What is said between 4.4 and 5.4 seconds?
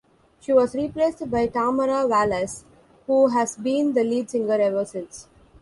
ever since.